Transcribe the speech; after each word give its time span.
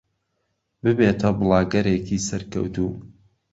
ببێتە 0.83 1.29
بڵاگەرێکی 1.37 2.19
سەرکەوتوو. 2.27 2.91